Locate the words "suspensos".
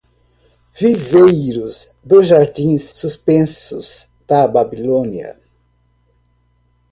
2.95-4.09